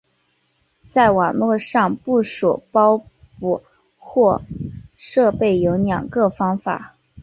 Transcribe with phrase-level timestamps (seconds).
[0.83, 3.05] 在网络上部署包
[3.39, 3.61] 捕
[3.99, 4.41] 获
[4.95, 6.95] 设备有两个方法。